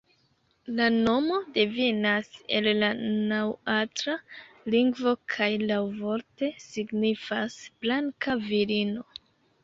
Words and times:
La 0.77 0.85
nomo 0.93 1.35
devenas 1.57 2.29
el 2.59 2.69
la 2.77 2.87
naŭatla 3.01 4.15
lingvo 4.75 5.13
kaj 5.33 5.49
laŭvorte 5.71 6.49
signifas 6.69 7.59
"blanka 7.85 8.35
virino". 8.47 9.05